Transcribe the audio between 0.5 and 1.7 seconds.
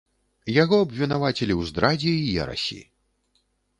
Яго абвінавацілі ў